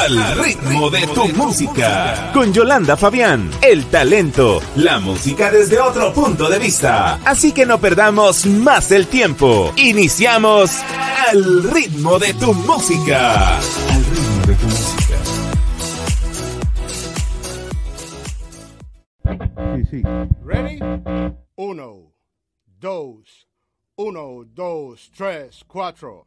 [0.00, 6.48] Al ritmo de tu música con Yolanda Fabián, el talento, la música desde otro punto
[6.48, 7.20] de vista.
[7.22, 9.74] Así que no perdamos más el tiempo.
[9.76, 10.70] Iniciamos
[11.28, 13.58] Al ritmo de tu música.
[13.58, 15.16] Al ritmo de tu música.
[19.76, 20.02] Sí, sí.
[20.42, 20.78] Ready?
[21.56, 22.14] Uno,
[22.64, 23.46] dos,
[23.96, 26.26] uno, dos, tres, cuatro.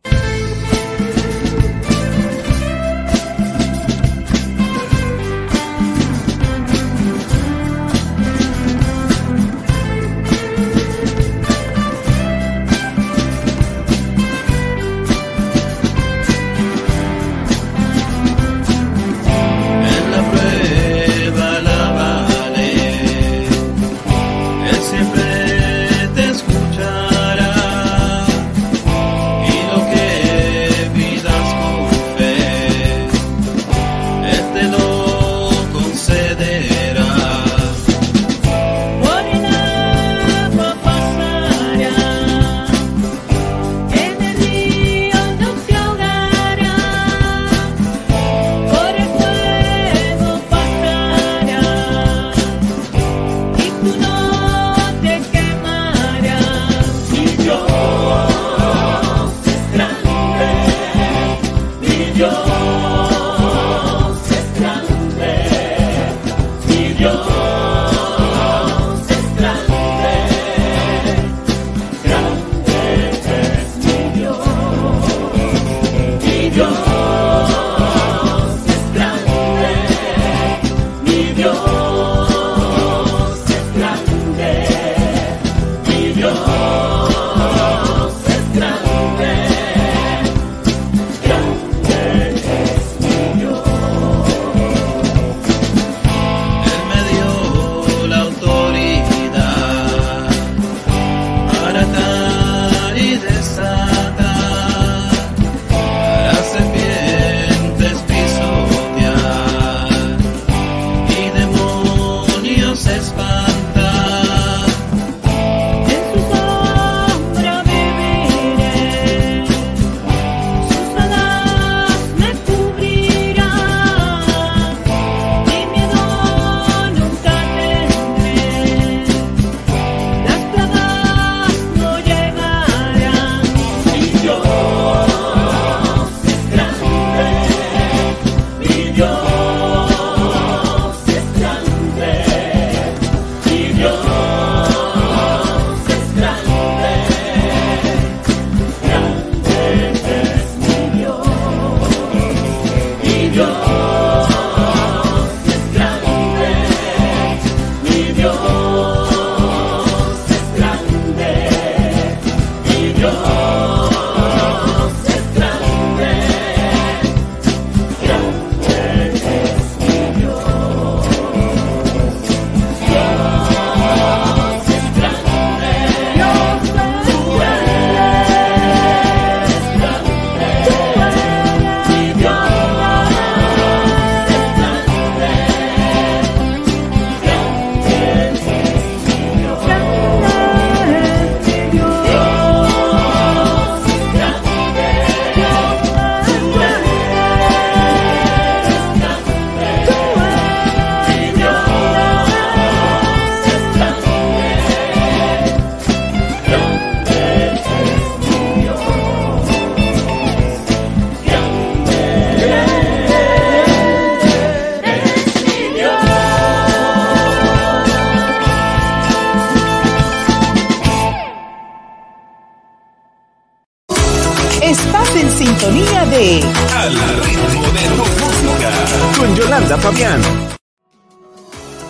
[226.23, 226.39] De
[226.73, 228.71] Al ritmo de tu música
[229.17, 230.21] con Yolanda Fabián.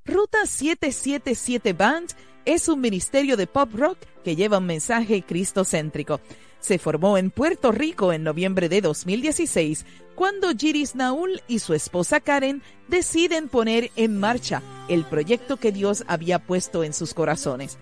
[0.06, 2.10] Ruta 777 Band
[2.44, 6.20] es un ministerio de pop rock que lleva un mensaje cristocéntrico.
[6.60, 12.20] Se formó en Puerto Rico en noviembre de 2016, cuando Giris Naul y su esposa
[12.20, 17.76] Karen deciden poner en marcha el proyecto que Dios había puesto en sus corazones.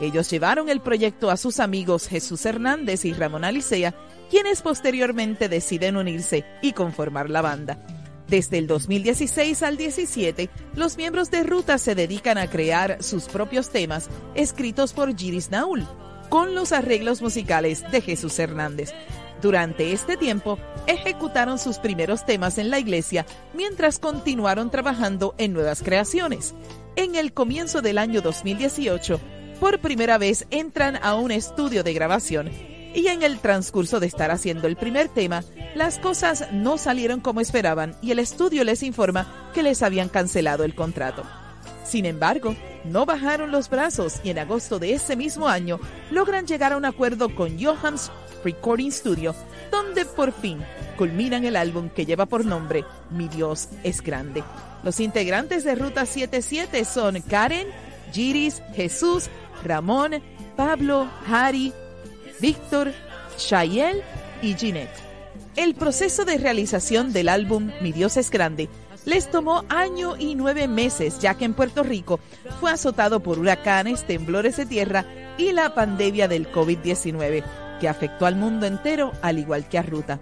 [0.00, 3.94] Ellos llevaron el proyecto a sus amigos Jesús Hernández y Ramón Alicea,
[4.30, 8.03] quienes posteriormente deciden unirse y conformar la banda.
[8.28, 13.70] Desde el 2016 al 17, los miembros de Ruta se dedican a crear sus propios
[13.70, 15.86] temas escritos por Giris Naul,
[16.30, 18.92] con los arreglos musicales de Jesús Hernández.
[19.42, 25.82] Durante este tiempo, ejecutaron sus primeros temas en la iglesia mientras continuaron trabajando en nuevas
[25.82, 26.54] creaciones.
[26.96, 29.20] En el comienzo del año 2018,
[29.60, 34.30] por primera vez entran a un estudio de grabación y en el transcurso de estar
[34.30, 35.42] haciendo el primer tema,
[35.74, 40.64] las cosas no salieron como esperaban y el estudio les informa que les habían cancelado
[40.64, 41.24] el contrato.
[41.84, 45.80] Sin embargo, no bajaron los brazos y en agosto de ese mismo año
[46.10, 48.10] logran llegar a un acuerdo con Johans
[48.44, 49.34] Recording Studio,
[49.70, 50.58] donde por fin
[50.96, 54.44] culminan el álbum que lleva por nombre Mi Dios es Grande.
[54.82, 57.66] Los integrantes de Ruta 77 son Karen,
[58.12, 59.28] Giris, Jesús,
[59.64, 60.22] Ramón,
[60.56, 61.72] Pablo, Harry,
[62.44, 62.92] Víctor,
[63.38, 64.02] Shayel
[64.42, 64.90] y Ginette.
[65.56, 68.68] El proceso de realización del álbum Mi Dios es Grande
[69.06, 72.20] les tomó año y nueve meses, ya que en Puerto Rico
[72.60, 75.06] fue azotado por huracanes, temblores de tierra
[75.38, 77.42] y la pandemia del COVID-19,
[77.80, 80.20] que afectó al mundo entero al igual que a Ruta.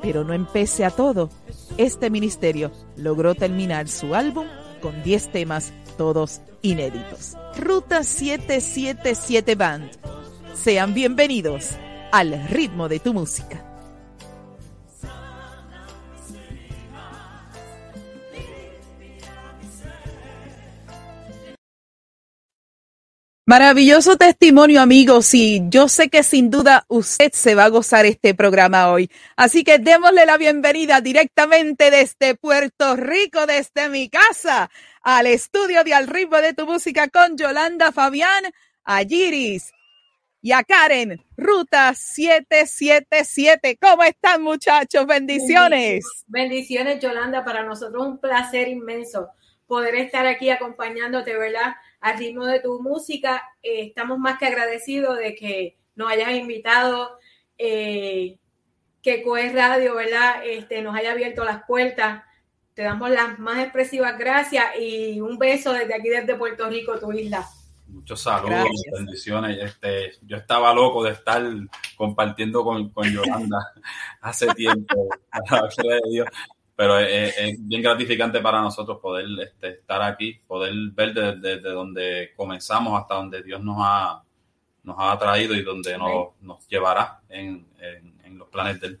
[0.00, 1.28] Pero no empecé a todo,
[1.76, 4.46] este ministerio logró terminar su álbum
[4.80, 7.36] con 10 temas, todos inéditos.
[7.58, 10.17] Ruta 777 Band.
[10.62, 11.70] Sean bienvenidos
[12.10, 13.64] al ritmo de tu música.
[23.46, 28.34] Maravilloso testimonio, amigos, y yo sé que sin duda usted se va a gozar este
[28.34, 29.10] programa hoy.
[29.36, 34.70] Así que démosle la bienvenida directamente desde Puerto Rico, desde mi casa,
[35.02, 38.44] al estudio de Al ritmo de tu música con Yolanda Fabián,
[38.84, 39.72] a Giris
[40.40, 43.78] y a Karen, Ruta 777.
[43.80, 45.06] ¿Cómo están, muchachos?
[45.06, 46.04] Bendiciones.
[46.26, 49.30] Bendiciones, Yolanda, para nosotros un placer inmenso
[49.68, 51.76] poder estar aquí acompañándote, ¿verdad?
[52.00, 53.44] Al ritmo de tu música.
[53.62, 57.18] Eh, estamos más que agradecidos de que nos hayas invitado,
[57.58, 58.38] eh,
[59.02, 60.44] que Coes Radio, ¿verdad?
[60.44, 62.22] Este, nos haya abierto las puertas.
[62.74, 67.12] Te damos las más expresivas gracias y un beso desde aquí, desde Puerto Rico, tu
[67.12, 67.46] isla.
[68.08, 68.94] Muchos saludos, Gracias.
[68.94, 69.58] bendiciones.
[69.60, 71.42] Este, yo estaba loco de estar
[71.94, 73.58] compartiendo con, con Yolanda
[74.22, 75.10] hace tiempo,
[75.76, 76.26] de Dios.
[76.74, 81.68] Pero es, es bien gratificante para nosotros poder este, estar aquí, poder ver desde, desde
[81.70, 84.22] donde comenzamos hasta donde Dios nos ha,
[84.84, 89.00] nos ha traído y donde nos, nos llevará en, en- en los planes de Él.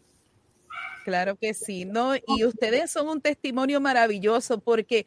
[1.06, 2.14] Claro que sí, ¿no?
[2.14, 5.06] Y ustedes son un testimonio maravilloso porque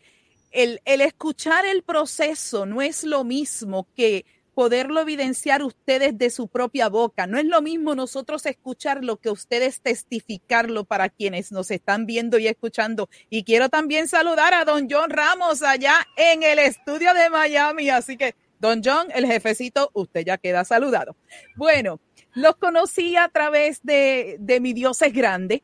[0.51, 6.89] el, escuchar el proceso no es lo mismo que poderlo evidenciar ustedes de su propia
[6.89, 7.25] boca.
[7.25, 12.47] No es lo mismo nosotros escucharlo que ustedes testificarlo para quienes nos están viendo y
[12.47, 13.09] escuchando.
[13.29, 17.89] Y quiero también saludar a don John Ramos allá en el estudio de Miami.
[17.89, 21.15] Así que, don John, el jefecito, usted ya queda saludado.
[21.55, 22.01] Bueno,
[22.33, 25.63] los conocí a través de, de Mi Dios es Grande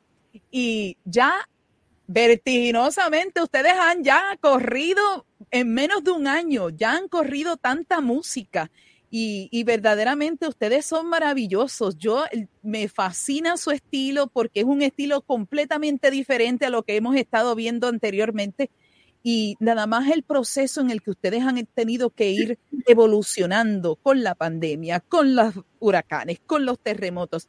[0.49, 1.47] y ya
[2.07, 8.71] vertiginosamente ustedes han ya corrido en menos de un año, ya han corrido tanta música
[9.09, 11.97] Y, y, verdaderamente ustedes son maravillosos.
[11.97, 12.25] Yo
[12.61, 17.55] me fascina su estilo porque es un estilo completamente diferente a lo que hemos estado
[17.55, 18.69] viendo anteriormente.
[19.23, 24.23] Y nada más el proceso en el que ustedes han tenido que ir evolucionando con
[24.23, 27.47] la pandemia, con los huracanes, con los terremotos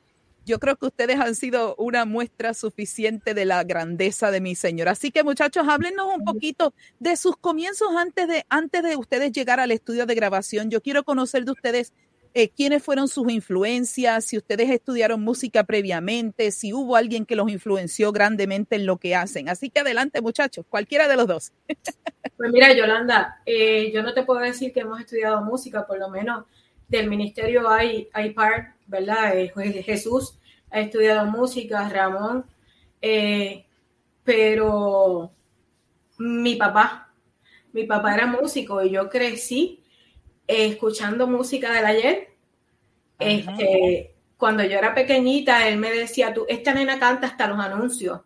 [0.49, 4.89] yo creo que ustedes han sido una muestra suficiente de la grandeza de mi Señor.
[4.89, 9.61] Así que muchachos, háblenos un poquito de sus comienzos antes de, antes de ustedes llegar
[9.61, 10.71] al estudio de grabación.
[10.71, 11.93] Yo quiero conocer de ustedes
[12.33, 17.51] eh, quiénes fueron sus influencias, si ustedes estudiaron música previamente, si hubo alguien que los
[17.51, 19.51] influenció grandemente en lo que hacen.
[19.51, 21.53] Así que adelante muchachos, cualquiera de los dos.
[22.39, 26.09] Pues mira, Yolanda, eh, yo no te puedo decir que hemos estudiado música, por lo
[26.09, 26.45] menos
[26.87, 29.39] del ministerio hay, hay par, ¿verdad?
[29.39, 29.53] Eh,
[29.85, 30.39] Jesús
[30.71, 32.45] ha estudiado música, Ramón,
[33.01, 33.65] eh,
[34.25, 35.31] pero
[36.19, 37.13] mi papá,
[37.73, 39.85] mi papá era músico y yo crecí
[40.47, 42.29] escuchando música del ayer.
[43.19, 48.21] Este, cuando yo era pequeñita, él me decía, tú, esta nena canta hasta los anuncios.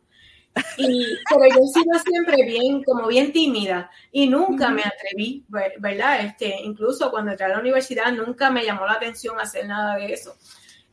[0.76, 6.26] Y, pero yo he sido siempre bien, como bien tímida y nunca me atreví, ¿verdad?
[6.26, 10.12] Este, incluso cuando entré a la universidad nunca me llamó la atención hacer nada de
[10.12, 10.37] eso.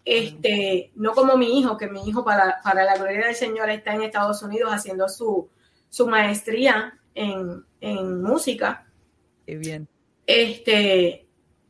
[0.05, 3.93] Este, no como mi hijo, que mi hijo para, para la gloria del Señor está
[3.93, 5.49] en Estados Unidos haciendo su,
[5.89, 8.87] su maestría en, en música.
[9.45, 9.87] Qué bien.
[10.25, 11.27] Este,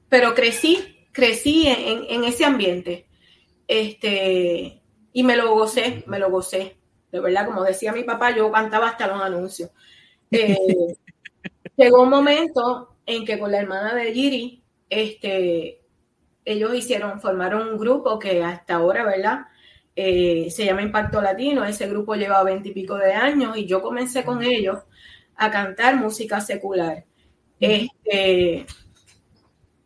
[0.09, 3.07] pero crecí, crecí en, en, ese ambiente.
[3.67, 4.81] Este,
[5.11, 6.78] y me lo gocé, me lo gocé
[7.11, 9.71] de verdad, como decía mi papá, yo cantaba hasta los anuncios.
[10.31, 10.95] Eh,
[11.75, 15.81] llegó un momento en que con la hermana de Giri, este,
[16.45, 19.47] ellos hicieron, formaron un grupo que hasta ahora, ¿verdad?
[19.95, 21.65] Eh, se llama Impacto Latino.
[21.65, 24.77] Ese grupo lleva veintipico de años y yo comencé con ellos
[25.35, 27.05] a cantar música secular.
[27.59, 28.65] Este,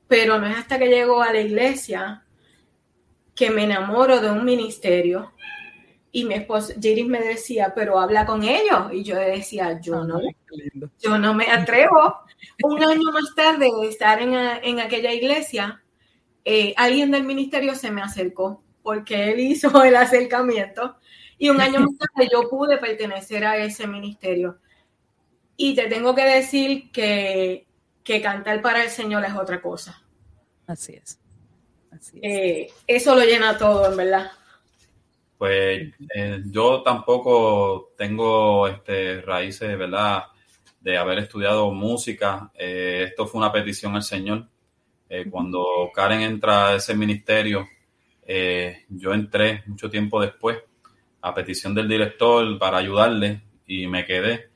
[0.08, 2.24] pero no es hasta que llego a la iglesia
[3.36, 5.32] que me enamoro de un ministerio
[6.16, 8.94] y mi esposo, Jiris me decía, pero habla con ellos.
[8.94, 10.22] Y yo decía, yo no,
[11.00, 12.20] yo no me atrevo.
[12.62, 15.82] Un año más tarde de estar en, en aquella iglesia,
[16.46, 20.98] eh, alguien del ministerio se me acercó porque él hizo el acercamiento.
[21.40, 24.60] Y un año más tarde yo pude pertenecer a ese ministerio.
[25.58, 27.66] Y te tengo que decir que,
[28.04, 30.00] que cantar para el Señor es otra cosa.
[30.68, 31.20] Así es.
[31.92, 32.24] Así es.
[32.24, 34.32] Eh, eso lo llena todo, en verdad
[35.44, 40.24] pues eh, yo tampoco tengo este, raíces, ¿verdad?
[40.80, 42.50] De haber estudiado música.
[42.58, 44.48] Eh, esto fue una petición al Señor.
[45.10, 47.68] Eh, cuando Karen entra a ese ministerio,
[48.88, 50.60] yo entré mucho tiempo después
[51.20, 54.50] a petición del director para ayudarle y me quedé.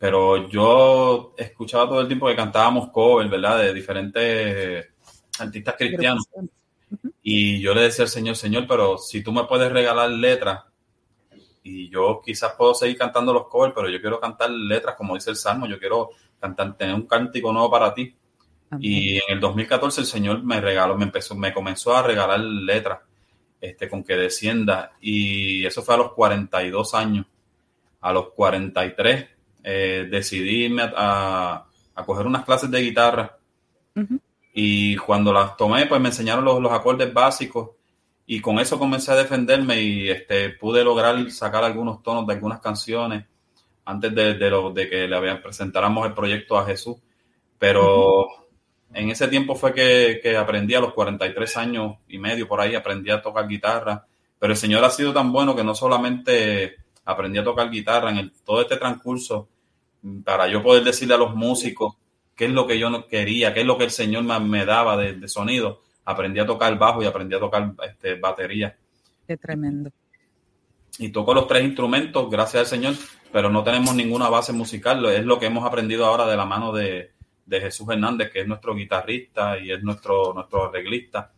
[0.00, 3.58] Pero yo escuchaba todo el tiempo que cantábamos covers, ¿verdad?
[3.60, 4.84] De diferentes
[5.38, 6.24] artistas cristianos.
[7.30, 10.64] Y yo le decía al Señor, Señor, pero si tú me puedes regalar letras,
[11.62, 15.28] y yo quizás puedo seguir cantando los covers, pero yo quiero cantar letras, como dice
[15.28, 16.08] el Salmo, yo quiero
[16.40, 18.16] cantar, tener un cántico nuevo para ti.
[18.80, 23.00] Y en el 2014 el Señor me regaló, me empezó, me comenzó a regalar letras,
[23.60, 24.92] este, con que descienda.
[24.98, 27.26] Y eso fue a los 42 años.
[28.00, 29.26] A los 43
[29.64, 33.36] eh, decidí irme a, a, coger unas clases de guitarra.
[34.60, 37.76] Y cuando las tomé, pues me enseñaron los, los, acordes básicos
[38.26, 42.58] y con eso comencé a defenderme y este, pude lograr sacar algunos tonos de algunas
[42.58, 43.24] canciones
[43.84, 46.96] antes de, de, lo, de que le presentáramos el proyecto a Jesús.
[47.56, 48.26] Pero
[48.92, 52.74] en ese tiempo fue que, que, aprendí a los 43 años y medio por ahí,
[52.74, 54.06] aprendí a tocar guitarra.
[54.40, 58.32] Pero el Señor ha sido tan bueno que no solamente aprendí a tocar guitarra en
[58.44, 59.46] todo este transcurso
[60.24, 61.94] para yo poder decirle a los músicos
[62.38, 64.64] qué es lo que yo no quería, qué es lo que el Señor me, me
[64.64, 65.82] daba de, de, sonido.
[66.04, 68.76] Aprendí a tocar bajo y aprendí a tocar este, batería.
[69.26, 69.90] Qué tremendo.
[70.98, 72.94] Y toco los tres instrumentos, gracias al Señor,
[73.32, 75.04] pero no tenemos ninguna base musical.
[75.06, 77.10] Es lo que hemos aprendido ahora de la mano de,
[77.44, 81.32] de Jesús Hernández, que es nuestro guitarrista y es nuestro, nuestro arreglista,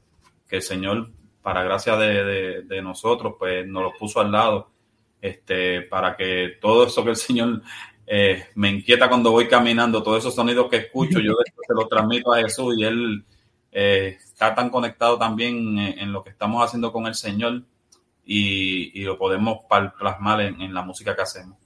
[0.47, 4.71] que el Señor, para gracia de, de, de nosotros, pues nos lo puso al lado,
[5.23, 7.62] este, para que todo eso que el Señor
[8.12, 12.33] eh, me inquieta cuando voy caminando, todos esos sonidos que escucho, yo se los transmito
[12.33, 13.25] a Jesús y Él
[13.71, 17.62] eh, está tan conectado también en, en, lo que estamos haciendo con el Señor
[18.25, 19.61] y, y lo podemos
[19.97, 21.57] plasmar en, en, la música que hacemos.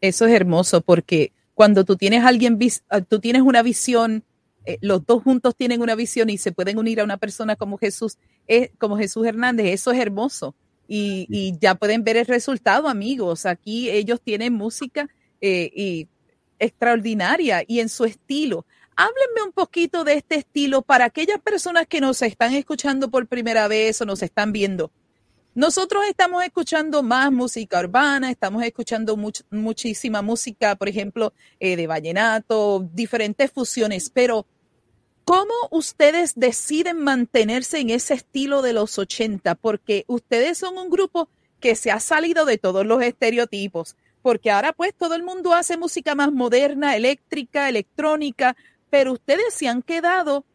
[0.00, 2.56] Eso es hermoso porque cuando tú tienes alguien,
[2.88, 4.22] ah, tú tienes una visión,
[4.64, 7.76] eh, los dos juntos tienen una visión y se pueden unir a una persona como
[7.76, 10.54] Jesús, eh, como Jesús Hernández, eso es hermoso.
[10.86, 13.46] Y, y, ya pueden ver el resultado, amigos.
[13.46, 15.08] Aquí ellos tienen música
[15.40, 16.08] eh, y
[16.58, 18.64] extraordinaria y en su estilo.
[18.96, 23.66] Háblenme un poquito de este estilo para aquellas personas que nos están escuchando por primera
[23.68, 24.90] vez o nos están viendo.
[25.54, 31.86] Nosotros estamos escuchando más música urbana, estamos escuchando much- muchísima música, por ejemplo, eh, de
[31.86, 34.46] vallenato, diferentes fusiones, pero
[35.24, 39.54] ¿cómo ustedes deciden mantenerse en ese estilo de los 80?
[39.54, 41.28] Porque ustedes son un grupo
[41.60, 45.76] que se ha salido de todos los estereotipos, porque ahora pues todo el mundo hace
[45.76, 48.56] música más moderna, eléctrica, electrónica,
[48.88, 50.46] pero ustedes se han quedado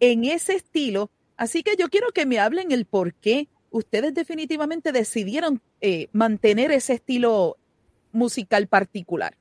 [0.00, 4.92] en ese estilo, así que yo quiero que me hablen el por qué ustedes definitivamente
[4.92, 7.58] decidieron eh, mantener ese estilo
[8.12, 9.36] musical particular.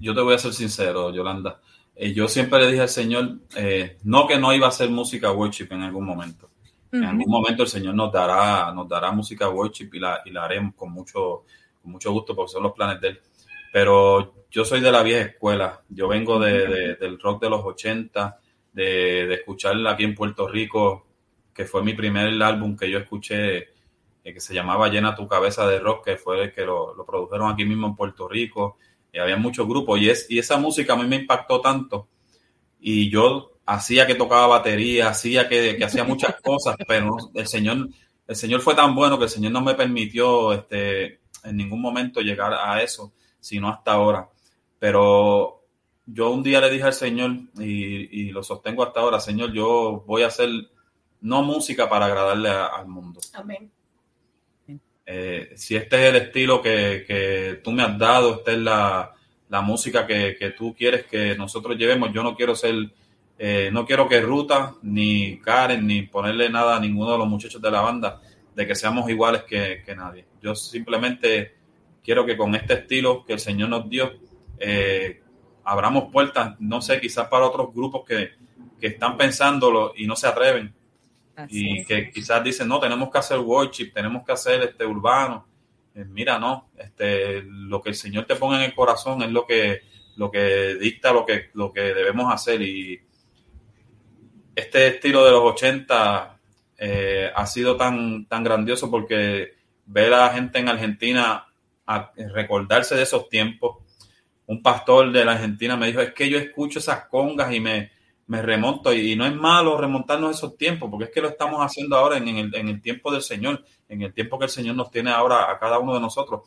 [0.00, 1.60] Yo te voy a ser sincero, Yolanda.
[1.94, 5.30] Eh, yo siempre le dije al Señor, eh, no que no iba a hacer música
[5.30, 6.50] worship en algún momento.
[6.90, 10.44] En algún momento el Señor nos dará, nos dará música worship y la, y la
[10.44, 11.44] haremos con mucho,
[11.86, 13.20] mucho gusto porque son los planes de Él.
[13.72, 15.82] Pero yo soy de la vieja escuela.
[15.88, 18.38] Yo vengo de, de- del rock de los 80,
[18.72, 21.06] de, de escuchar aquí en Puerto Rico,
[21.52, 23.68] que fue mi primer álbum que yo escuché, eh,
[24.34, 27.64] que se llamaba Llena tu cabeza de rock, que fue el que lo, produjeron aquí
[27.64, 28.78] mismo en Puerto Rico.
[29.12, 30.00] Y había muchos grupos.
[30.00, 32.08] Y, es, y esa música a mí me impactó tanto.
[32.80, 37.88] Y yo hacía que tocaba batería, hacía que, que hacía muchas cosas, pero el Señor,
[38.26, 42.20] el Señor fue tan bueno que el Señor no me permitió este, en ningún momento
[42.20, 44.28] llegar a eso, sino hasta ahora.
[44.78, 45.62] Pero
[46.04, 50.04] yo un día le dije al Señor, y, y lo sostengo hasta ahora, Señor, yo
[50.06, 50.48] voy a hacer
[51.22, 53.20] no música para agradarle a- al mundo.
[53.34, 53.70] Amén.
[55.08, 59.14] Eh, si este es el estilo que, que tú me has dado, esta es la,
[59.48, 62.74] la música que, que tú quieres que nosotros llevemos, yo no quiero ser,
[63.38, 67.62] eh, no quiero que Ruta, ni Karen, ni ponerle nada a ninguno de los muchachos
[67.62, 68.20] de la banda
[68.56, 70.24] de que seamos iguales que, que nadie.
[70.40, 71.56] Yo simplemente
[72.02, 74.14] quiero que con este estilo que el Señor nos dio,
[74.58, 75.20] eh,
[75.62, 78.30] abramos puertas, no sé, quizás para otros grupos que,
[78.80, 80.74] que están pensándolo y no se atreven
[81.36, 81.86] Así y es.
[81.86, 85.46] que quizás dicen, no, tenemos que hacer worship, tenemos que hacer este urbano.
[85.94, 89.46] Eh, mira, no, este, lo que el Señor te pone en el corazón es lo
[89.46, 89.82] que,
[90.16, 92.62] lo que dicta lo que, lo que debemos hacer.
[92.62, 93.02] Y
[94.54, 96.35] este estilo de los 80
[96.78, 99.54] eh, ha sido tan, tan grandioso porque
[99.86, 101.46] ver a la gente en Argentina
[101.86, 103.78] a recordarse de esos tiempos.
[104.46, 107.90] Un pastor de la Argentina me dijo, es que yo escucho esas congas y me,
[108.26, 111.96] me remonto y, no es malo remontarnos esos tiempos, porque es que lo estamos haciendo
[111.96, 114.90] ahora en, el, en el tiempo del Señor, en el tiempo que el Señor nos
[114.90, 116.42] tiene ahora a cada uno de nosotros.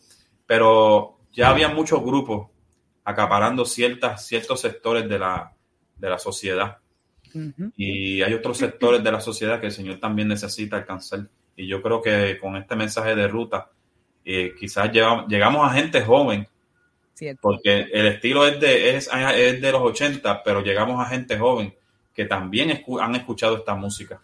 [0.46, 2.50] Pero ya había muchos grupos
[3.04, 5.54] acaparando ciertas, ciertos sectores de la,
[5.98, 6.80] de la sociedad
[7.76, 11.28] Y hay otros sectores de la sociedad que el Señor también necesita alcanzar.
[11.56, 13.70] Y yo creo que con este mensaje de ruta,
[14.26, 16.48] eh, quizás llegamos, llegamos a gente joven,
[17.14, 17.40] Cierto.
[17.42, 21.74] porque el estilo es de, es, es de los 80, pero llegamos a gente joven
[22.14, 24.22] que también escu- han escuchado esta música.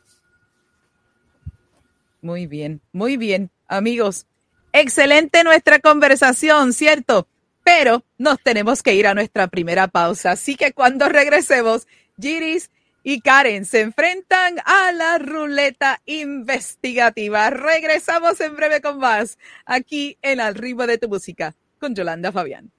[2.21, 4.25] Muy bien, muy bien, amigos.
[4.73, 7.27] Excelente nuestra conversación, ¿cierto?
[7.63, 10.31] Pero nos tenemos que ir a nuestra primera pausa.
[10.31, 11.87] Así que cuando regresemos,
[12.19, 12.71] Giris
[13.05, 17.51] y Karen se enfrentan a la ruleta investigativa.
[17.51, 22.71] Regresamos en breve con más aquí en Al ritmo de tu música con Yolanda Fabián.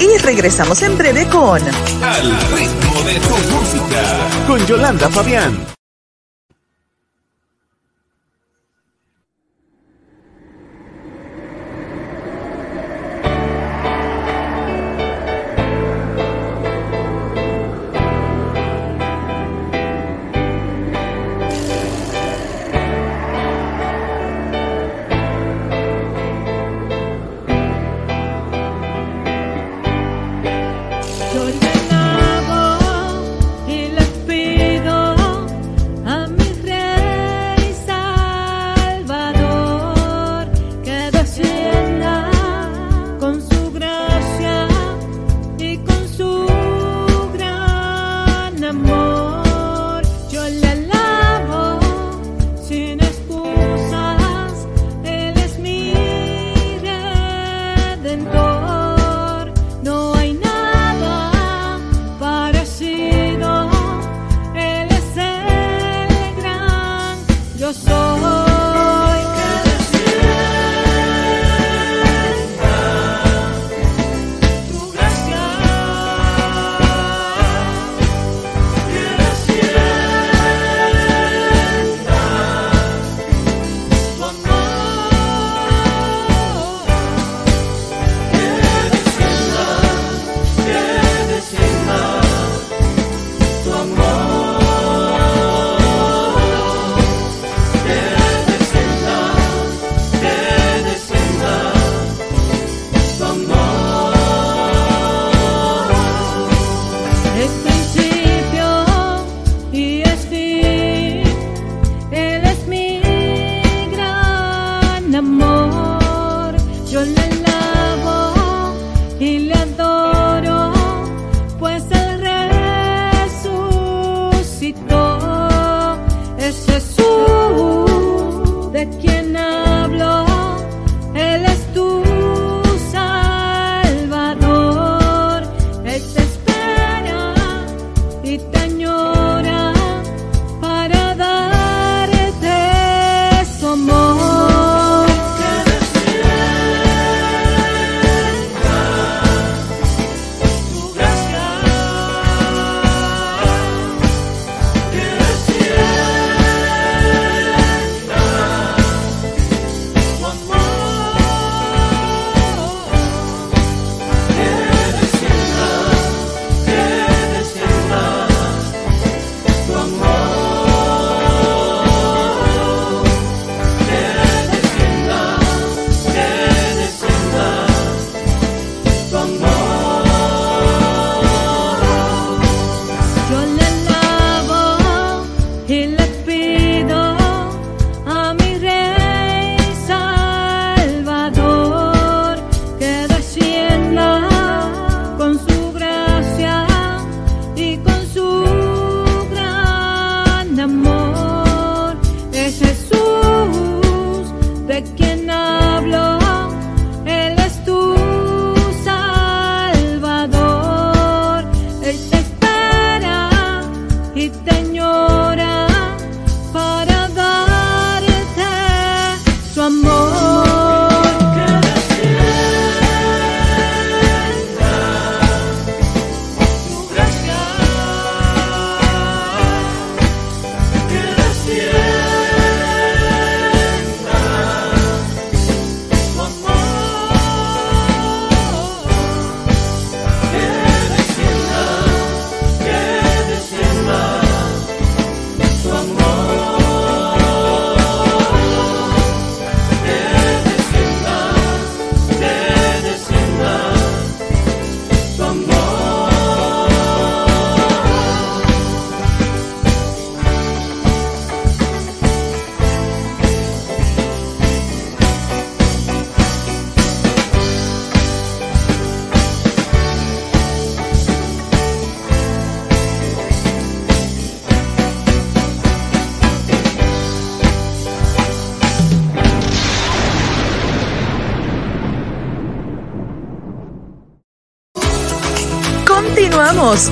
[0.00, 1.60] Y regresamos en breve con
[2.04, 4.46] Al ritmo de tu música.
[4.46, 5.77] Con Yolanda Fabián.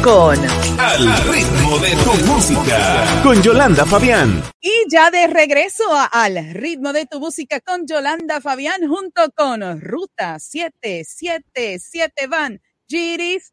[0.02, 0.36] Con
[0.80, 3.04] Al ritmo de tu música.
[3.22, 4.42] Con Yolanda Fabián.
[4.60, 9.80] Y ya de regreso a- al ritmo de tu música con Yolanda Fabián junto con
[9.80, 13.52] Ruta 777 Van, Giris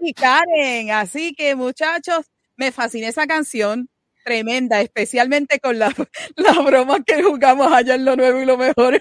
[0.00, 0.90] y Karen.
[0.90, 3.90] Así que muchachos, me fascina esa canción.
[4.24, 5.92] Tremenda, especialmente con la,
[6.36, 8.94] la broma que jugamos allá en lo nuevo y lo mejor.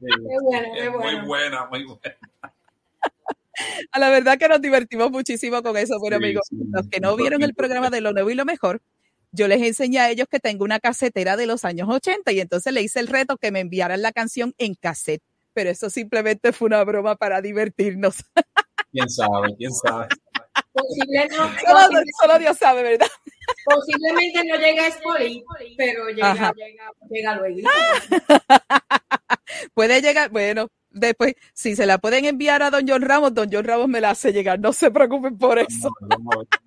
[0.00, 1.26] Sí, Qué bueno, qué es muy bueno.
[1.26, 2.16] buena, muy buena.
[3.92, 5.98] A la verdad que nos divertimos muchísimo con eso.
[5.98, 6.56] Bueno, Sí, amigos, sí.
[6.70, 8.80] los que no vieron el programa de lo nuevo y lo mejor,
[9.32, 12.72] yo les enseñé a ellos que tengo una casetera de los años 80 y entonces
[12.72, 15.22] le hice el reto que me enviaran la canción en cassette.
[15.52, 18.16] Pero eso simplemente fue una broma para divertirnos.
[18.92, 19.54] ¿Quién sabe?
[19.58, 20.06] ¿Quién sabe?
[20.72, 23.06] Posible no- Solo, solo Dios sabe, ¿verdad?
[23.64, 25.44] posiblemente no llega a Spoli,
[25.76, 27.68] pero llega, llega, llega luego.
[29.74, 33.64] Puede llegar, bueno, después, si se la pueden enviar a don John Ramos, don John
[33.64, 34.58] Ramos me la hace llegar.
[34.60, 35.90] No se preocupen por eso.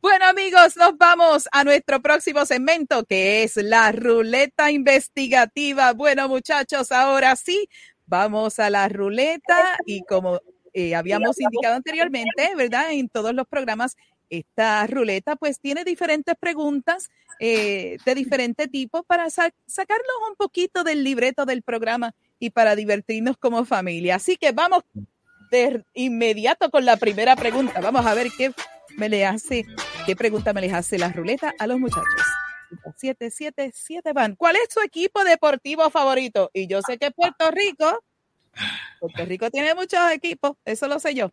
[0.00, 5.92] Bueno, amigos, nos vamos a nuestro próximo segmento, que es la ruleta investigativa.
[5.94, 7.68] Bueno, muchachos, ahora sí,
[8.06, 10.40] vamos a la ruleta y como
[10.74, 12.92] eh, habíamos indicado anteriormente, ¿verdad?
[12.92, 13.96] En todos los programas,
[14.28, 17.08] esta ruleta pues tiene diferentes preguntas
[17.40, 22.76] eh, de diferente tipo para sa- sacarnos un poquito del libreto del programa y para
[22.76, 24.16] divertirnos como familia.
[24.16, 24.82] Así que vamos
[25.50, 27.80] de inmediato con la primera pregunta.
[27.80, 28.52] Vamos a ver qué
[28.96, 29.64] me le hace,
[30.04, 32.22] qué pregunta me les hace la ruleta a los muchachos.
[32.96, 34.36] 7, 7, 7 van.
[34.36, 36.50] ¿Cuál es su equipo deportivo favorito?
[36.52, 38.02] Y yo sé que Puerto Rico,
[39.00, 41.30] Puerto Rico tiene muchos equipos, eso lo sé yo.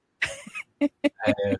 [0.80, 1.58] Eh,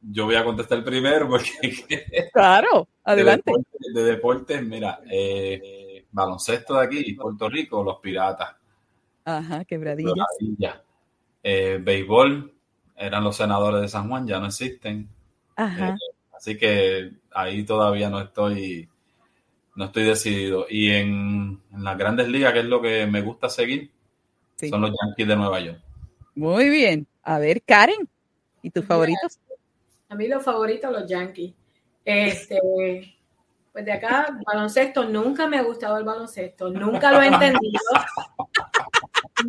[0.00, 1.50] yo voy a contestar primero porque
[2.32, 3.52] Claro, adelante.
[3.52, 8.57] De deportes, de deportes, mira, eh, baloncesto de aquí, Puerto Rico, los piratas.
[9.36, 10.14] Ajá, quebradillas.
[10.38, 10.80] Quebradillas.
[11.42, 12.52] Eh, béisbol,
[12.96, 15.08] eran los senadores de San Juan, ya no existen.
[15.54, 15.90] Ajá.
[15.90, 15.94] Eh,
[16.34, 18.88] así que ahí todavía no estoy,
[19.76, 20.66] no estoy decidido.
[20.68, 23.90] Y en, en las grandes ligas, que es lo que me gusta seguir,
[24.56, 24.70] Sí.
[24.70, 25.78] son los Yankees de Nueva York.
[26.34, 27.06] Muy bien.
[27.22, 28.08] A ver, Karen,
[28.62, 29.38] ¿y tus favoritos?
[30.08, 31.54] A mí los favoritos, los Yankees.
[32.04, 32.58] Este,
[33.72, 37.80] pues de acá, baloncesto, nunca me ha gustado el baloncesto, nunca lo he entendido.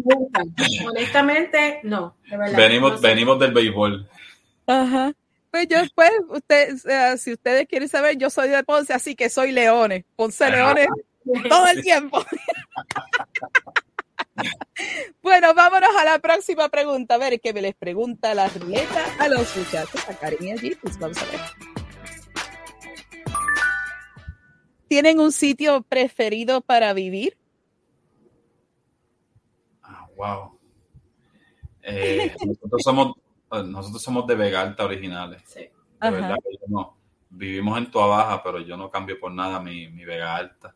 [0.10, 0.43] nunca.
[0.88, 2.58] Honestamente, no, de verdad.
[2.58, 3.08] Venimos, no sé.
[3.08, 4.08] venimos del béisbol.
[4.67, 5.13] Ajá.
[5.52, 9.30] Pues yo, pues, usted, eh, si ustedes quieren saber, yo soy de Ponce, así que
[9.30, 10.06] soy Leones.
[10.15, 10.56] Ponce Ajá.
[10.56, 10.88] Leones
[11.48, 12.24] todo el tiempo.
[15.22, 17.15] bueno, vámonos a la próxima pregunta.
[17.15, 20.76] A ver qué me les pregunta la ruleta a los muchachos, a Karen y allí.
[20.76, 21.39] Pues vamos a ver.
[24.88, 27.38] ¿Tienen un sitio preferido para vivir?
[30.20, 30.56] Wow.
[31.82, 33.14] Eh, nosotros somos
[33.50, 35.42] nosotros somos de Vega Alta originales.
[35.46, 35.62] Sí.
[35.62, 36.12] De Ajá.
[36.12, 36.98] verdad que yo no.
[37.30, 40.76] Vivimos en Tua Baja, pero yo no cambio por nada mi, mi Vega Alta.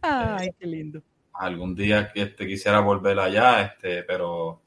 [0.00, 1.02] Ay, qué lindo.
[1.34, 4.62] Algún día que este, quisiera volver allá, este, pero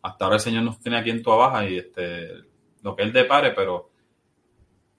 [0.00, 2.28] hasta ahora el Señor nos tiene aquí en Tua Baja y este,
[2.82, 3.90] lo que Él depare, pero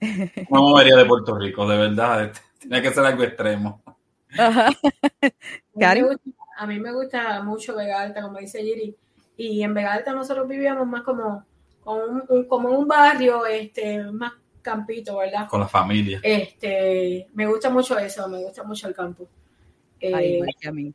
[0.00, 0.08] no
[0.50, 2.24] me movería de Puerto Rico, de verdad.
[2.24, 3.82] este, tiene que ser algo extremo.
[4.38, 4.68] Ajá.
[6.56, 8.94] a mí me gusta mucho Vega Alta, como dice Giri.
[9.36, 11.44] Y en Vega Alta nosotros vivíamos más como,
[11.84, 15.48] como, un, un- como un barrio, este, más campito, ¿verdad?
[15.48, 16.20] Con la familia.
[16.22, 19.28] Este, me gusta mucho eso, me gusta mucho el campo.
[20.00, 20.92] Eh, Ay, igual que a mí.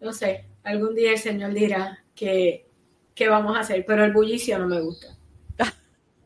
[0.00, 2.66] no sé, algún día el Señor dirá que,
[3.14, 5.08] que vamos a hacer, pero el bullicio no me gusta.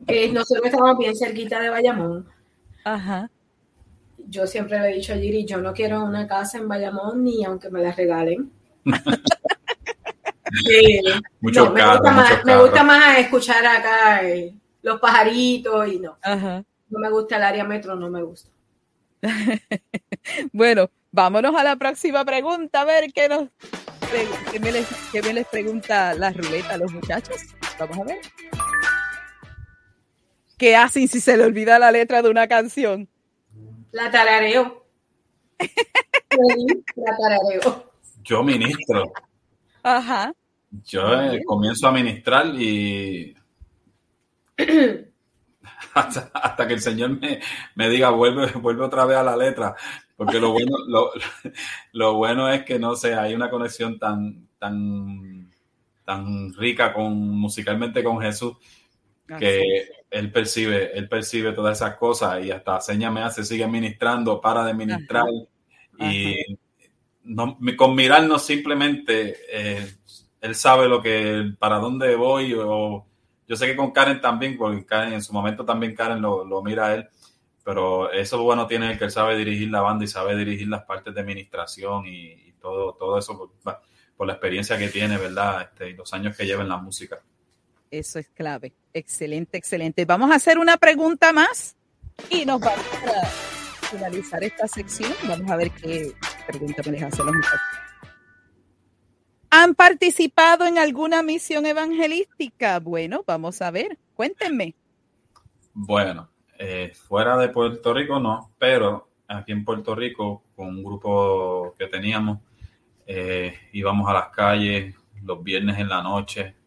[0.07, 2.25] Eh, nosotros estamos bien cerquita de Bayamón.
[2.85, 3.29] Ajá.
[4.29, 7.43] Yo siempre le he dicho a Giri, yo no quiero una casa en Bayamón ni
[7.43, 8.51] aunque me la regalen.
[10.65, 10.99] Sí.
[11.41, 16.17] Muchos No, me, gusta más, me gusta más escuchar acá eh, los pajaritos y no.
[16.23, 16.63] Ajá.
[16.89, 18.49] No me gusta el área metro, no me gusta.
[20.51, 23.49] Bueno, vámonos a la próxima pregunta, a ver qué nos
[24.51, 27.37] qué me les, qué me les pregunta la ruleta a los muchachos.
[27.79, 28.17] Vamos a ver.
[30.57, 33.07] ¿Qué hacen si se le olvida la letra de una canción?
[33.91, 34.85] La tarareo.
[36.95, 37.91] La tarareo.
[38.23, 39.11] Yo ministro.
[39.83, 40.33] Ajá.
[40.85, 43.35] Yo eh, comienzo a ministrar y
[45.93, 47.39] hasta, hasta que el Señor me,
[47.75, 49.75] me diga vuelve, vuelve otra vez a la letra.
[50.15, 51.11] Porque lo bueno, lo,
[51.93, 55.49] lo bueno es que no sé, hay una conexión tan, tan,
[56.05, 58.57] tan rica con musicalmente con Jesús
[59.37, 64.41] que él percibe, él percibe todas esas cosas y hasta seña me hace, sigue ministrando,
[64.41, 65.27] para de ministrar
[65.99, 66.35] y
[67.23, 69.93] no, con mirarnos simplemente eh,
[70.41, 73.05] él sabe lo que para dónde voy o
[73.47, 76.61] yo sé que con Karen también, porque Karen en su momento también Karen lo, lo
[76.61, 77.07] mira a él,
[77.63, 81.13] pero eso bueno tiene que él sabe dirigir la banda y sabe dirigir las partes
[81.13, 83.81] de administración y, y todo, todo eso por,
[84.15, 85.61] por la experiencia que tiene, ¿verdad?
[85.61, 87.21] Este, y los años que lleva en la música.
[87.91, 88.73] Eso es clave.
[88.93, 90.05] Excelente, excelente.
[90.05, 91.75] Vamos a hacer una pregunta más
[92.29, 93.25] y nos vamos a
[93.87, 95.11] finalizar esta sección.
[95.27, 96.11] Vamos a ver qué
[96.47, 97.59] pregunta me les hacen los muchachos.
[99.49, 102.79] ¿Han participado en alguna misión evangelística?
[102.79, 103.97] Bueno, vamos a ver.
[104.13, 104.75] Cuéntenme.
[105.73, 111.73] Bueno, eh, fuera de Puerto Rico no, pero aquí en Puerto Rico, con un grupo
[111.79, 112.39] que teníamos,
[113.07, 116.58] eh, íbamos a las calles los viernes en la noche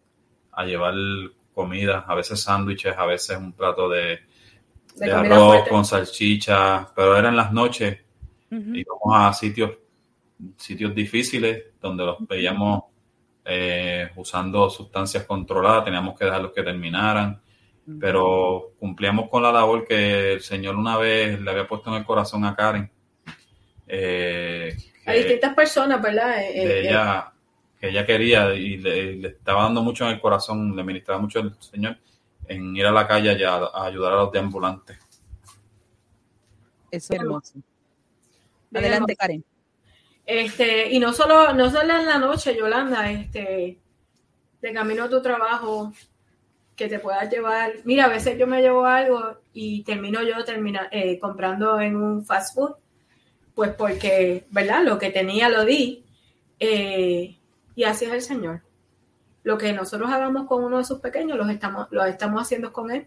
[0.52, 0.94] a llevar
[1.54, 4.20] comida, a veces sándwiches, a veces un plato de,
[4.96, 5.70] De de arroz fuerte.
[5.70, 7.98] con salchicha, pero eran las noches,
[8.50, 8.74] Ujú.
[8.74, 9.72] íbamos a sitios,
[10.56, 12.84] sitios difíciles donde los veíamos
[13.44, 17.40] eh, usando sustancias controladas, teníamos que dejarlos que terminaran
[17.98, 22.04] pero cumplíamos con la labor que el Señor una vez le había puesto en el
[22.04, 22.88] corazón a Karen.
[23.88, 26.42] eh, A distintas personas, ¿verdad?
[26.42, 27.31] Eh, de eh, ella,
[27.82, 31.40] que ella quería y le, le estaba dando mucho en el corazón, le ministraba mucho
[31.40, 31.96] el Señor
[32.46, 34.98] en ir a la calle y a, a ayudar a los deambulantes.
[36.92, 37.54] Eso es hermoso.
[38.72, 39.16] Adelante.
[39.16, 39.44] Karen.
[40.24, 43.78] Este, y no solo, no solo en la noche, Yolanda, este,
[44.60, 45.92] de camino a tu trabajo,
[46.76, 47.72] que te puedas llevar.
[47.82, 52.24] Mira, a veces yo me llevo algo y termino yo termina, eh, comprando en un
[52.24, 52.76] fast food,
[53.56, 54.84] pues porque, ¿verdad?
[54.84, 56.04] Lo que tenía lo di.
[56.60, 57.38] eh,
[57.74, 58.62] y así es el Señor.
[59.42, 62.90] Lo que nosotros hagamos con uno de sus pequeños, los estamos, lo estamos haciendo con
[62.90, 63.06] él.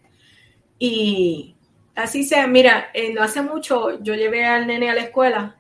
[0.78, 1.56] Y
[1.96, 5.56] así sea, mira, eh, no hace mucho yo llevé al nene a la escuela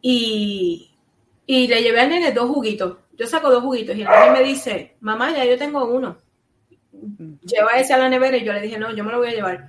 [0.00, 0.90] y,
[1.46, 2.98] y le llevé al nene dos juguitos.
[3.12, 6.16] Yo saco dos juguitos y el nene me dice, mamá, ya yo tengo uno.
[7.42, 9.34] Lleva ese a la nevera y yo le dije, no, yo me lo voy a
[9.34, 9.68] llevar.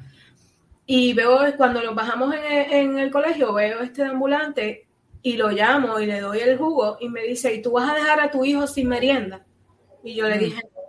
[0.85, 4.88] Y veo, cuando nos bajamos en el, en el colegio, veo este ambulante
[5.21, 7.95] y lo llamo y le doy el jugo y me dice, ¿y tú vas a
[7.95, 9.45] dejar a tu hijo sin merienda?
[10.03, 10.81] Y yo le dije, no.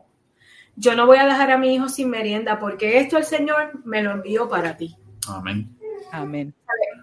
[0.76, 4.02] yo no voy a dejar a mi hijo sin merienda porque esto el Señor me
[4.02, 4.96] lo envió para ti.
[5.28, 5.76] Amén.
[6.12, 6.54] Amén.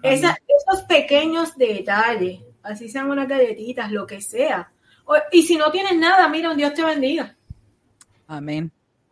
[0.02, 0.38] Esa-
[0.70, 4.70] esos pequeños detalles, así sean unas galletitas, lo que sea.
[5.04, 7.36] O- y si no tienes nada, mira, un Dios te bendiga.
[8.26, 8.70] Amén.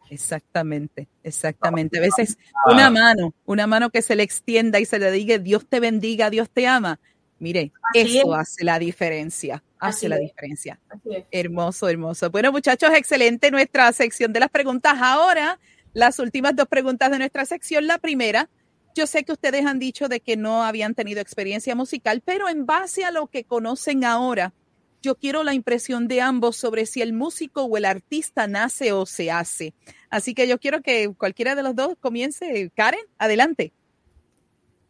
[0.09, 1.99] Exactamente, exactamente.
[1.99, 5.67] A veces una mano, una mano que se le extienda y se le diga Dios
[5.67, 7.01] te bendiga, Dios te ama.
[7.39, 8.41] Mire, Así eso es.
[8.41, 10.23] hace la diferencia, hace Así la es.
[10.23, 10.81] diferencia.
[10.89, 11.25] Así es.
[11.31, 12.31] Hermoso, hermoso.
[12.31, 14.95] Bueno, muchachos, excelente nuestra sección de las preguntas.
[15.01, 15.59] Ahora,
[15.93, 17.87] las últimas dos preguntas de nuestra sección.
[17.87, 18.49] La primera,
[18.95, 22.65] yo sé que ustedes han dicho de que no habían tenido experiencia musical, pero en
[22.65, 24.55] base a lo que conocen ahora,
[25.03, 29.05] yo quiero la impresión de ambos sobre si el músico o el artista nace o
[29.07, 29.75] se hace.
[30.11, 32.71] Así que yo quiero que cualquiera de los dos comience.
[32.75, 33.73] Karen, adelante.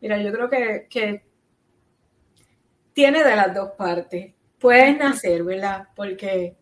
[0.00, 1.22] Mira, yo creo que, que
[2.96, 4.32] tiene de las dos partes.
[4.58, 5.88] Puedes nacer, ¿verdad?
[5.94, 6.56] Porque,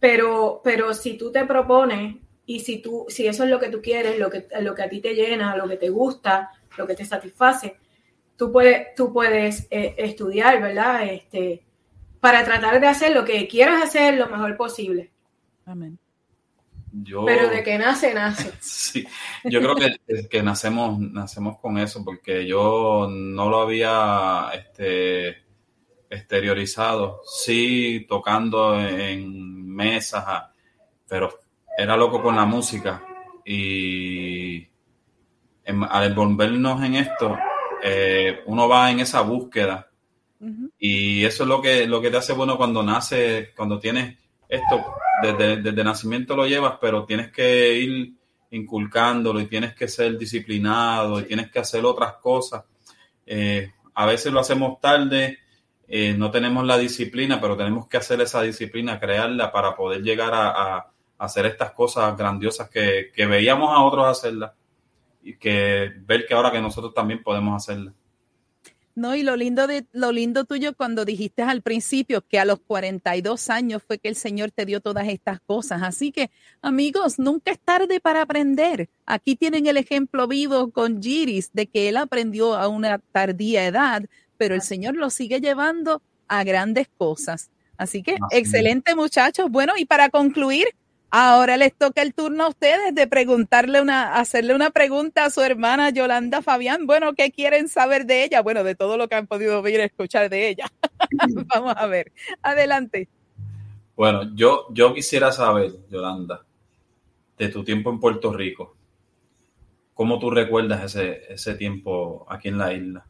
[0.00, 3.80] pero, pero si tú te propones y si tú, si eso es lo que tú
[3.80, 6.96] quieres, lo que, lo que a ti te llena, lo que te gusta, lo que
[6.96, 7.76] te satisface,
[8.36, 11.04] tú puedes, tú puedes eh, estudiar, ¿verdad?
[11.04, 11.64] Este,
[12.18, 15.12] para tratar de hacer lo que quieras hacer lo mejor posible.
[15.64, 15.96] Amén.
[17.02, 18.52] Yo, Pero de que nace, nace.
[18.60, 19.06] Sí,
[19.44, 25.44] yo creo que, que nacemos, nacemos con eso, porque yo no lo había este,
[26.08, 27.20] exteriorizado.
[27.26, 30.52] Sí, tocando en mesas, ah,
[31.08, 31.38] pero
[31.76, 33.02] era loco con la música.
[33.44, 34.66] Y
[35.64, 37.36] en- al envolvernos en esto,
[37.82, 39.90] eh, uno va en esa búsqueda.
[40.78, 44.16] Y eso es lo que, lo que te hace bueno cuando nace, cuando tienes
[44.48, 44.84] esto,
[45.22, 48.12] desde, desde nacimiento lo llevas, pero tienes que ir
[48.50, 52.64] inculcándolo y tienes que ser disciplinado y tienes que hacer otras cosas.
[53.26, 55.38] Eh, a veces lo hacemos tarde,
[55.88, 60.32] eh, no tenemos la disciplina, pero tenemos que hacer esa disciplina, crearla para poder llegar
[60.34, 64.52] a, a hacer estas cosas grandiosas que, que veíamos a otros hacerlas
[65.22, 67.94] y que ver que ahora que nosotros también podemos hacerlas.
[68.96, 72.60] No, y lo lindo de lo lindo tuyo cuando dijiste al principio que a los
[72.60, 75.82] 42 años fue que el Señor te dio todas estas cosas.
[75.82, 76.30] Así que,
[76.62, 78.88] amigos, nunca es tarde para aprender.
[79.04, 84.02] Aquí tienen el ejemplo vivo con Giris de que él aprendió a una tardía edad,
[84.38, 87.50] pero el Señor lo sigue llevando a grandes cosas.
[87.76, 89.50] Así que, Así excelente, muchachos.
[89.50, 90.68] Bueno, y para concluir,
[91.10, 95.40] ahora les toca el turno a ustedes de preguntarle una, hacerle una pregunta a su
[95.40, 96.86] hermana Yolanda Fabián.
[96.86, 98.42] Bueno, ¿qué quieren saber de ella?
[98.42, 100.66] Bueno, de todo lo que han podido oír y escuchar de ella.
[101.54, 102.12] Vamos a ver.
[102.42, 103.08] Adelante.
[103.96, 106.44] Bueno, yo, yo quisiera saber, Yolanda,
[107.38, 108.76] de tu tiempo en Puerto Rico,
[109.94, 113.06] ¿cómo tú recuerdas ese, ese tiempo aquí en la isla?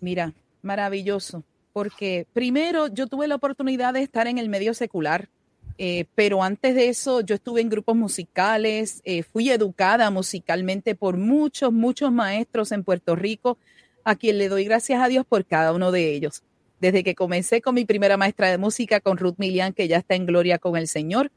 [0.00, 1.44] Mira, maravilloso,
[1.74, 5.28] porque primero yo tuve la oportunidad de estar en el medio secular,
[5.76, 11.16] eh, pero antes de eso yo estuve en grupos musicales, eh, fui educada musicalmente por
[11.16, 13.58] muchos, muchos maestros en Puerto Rico,
[14.04, 16.42] a quien le doy gracias a Dios por cada uno de ellos.
[16.80, 20.14] Desde que comencé con mi primera maestra de música, con Ruth Milian, que ya está
[20.14, 21.32] en gloria con el Señor,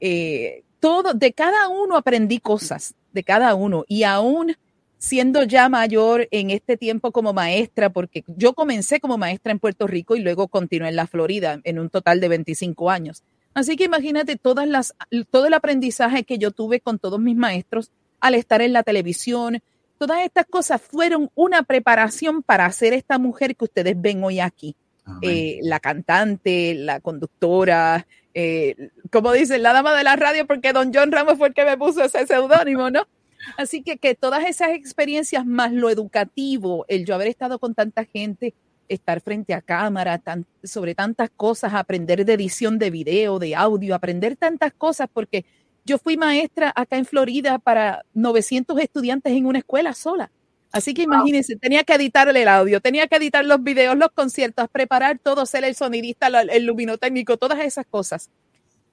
[0.00, 4.56] eh, todo, de cada uno aprendí cosas, de cada uno, y aún
[4.98, 9.86] siendo ya mayor en este tiempo como maestra, porque yo comencé como maestra en Puerto
[9.86, 13.22] Rico y luego continué en la Florida en un total de 25 años.
[13.56, 14.94] Así que imagínate todas las,
[15.30, 17.90] todo el aprendizaje que yo tuve con todos mis maestros
[18.20, 19.62] al estar en la televisión.
[19.96, 24.76] Todas estas cosas fueron una preparación para ser esta mujer que ustedes ven hoy aquí.
[25.22, 30.92] Eh, la cantante, la conductora, eh, como dicen, la dama de la radio, porque don
[30.92, 33.08] John Ramos fue el que me puso ese seudónimo, ¿no?
[33.56, 38.04] Así que, que todas esas experiencias más lo educativo, el yo haber estado con tanta
[38.04, 38.52] gente,
[38.88, 43.94] estar frente a cámara, tan- sobre tantas cosas, aprender de edición de video, de audio,
[43.94, 45.44] aprender tantas cosas, porque
[45.84, 50.30] yo fui maestra acá en Florida para 900 estudiantes en una escuela sola.
[50.72, 54.68] Así que imagínense, tenía que editar el audio, tenía que editar los videos, los conciertos,
[54.70, 58.30] preparar todo, ser el sonidista, el luminotécnico, todas esas cosas.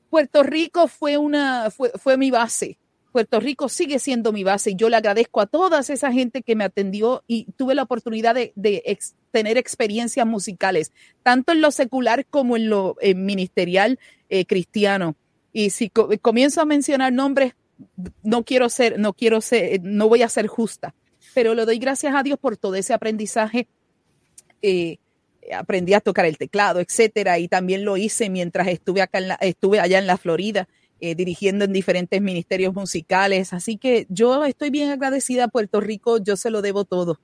[0.10, 2.78] Puerto Rico fue una, fue, fue mi base.
[3.14, 6.56] Puerto Rico sigue siendo mi base y yo le agradezco a toda esa gente que
[6.56, 8.54] me atendió y tuve la oportunidad de,
[9.30, 10.92] tener experiencias musicales,
[11.22, 14.00] tanto en lo secular como en lo eh, ministerial
[14.30, 15.16] eh, cristiano.
[15.54, 17.54] Y si co- comienzo a mencionar nombres,
[18.24, 20.96] no quiero ser, no quiero ser, no voy a ser justa,
[21.36, 23.68] pero le doy gracias a Dios por todo ese aprendizaje.
[24.64, 24.98] Eh,
[25.56, 30.00] aprendí a tocar el teclado, etcétera, y también lo hice mientras estuve acá, estuve allá
[30.00, 30.68] en la Florida,
[31.04, 33.52] eh, dirigiendo en diferentes ministerios musicales.
[33.52, 37.20] Así que yo estoy bien agradecida a Puerto Rico, yo se lo debo todo.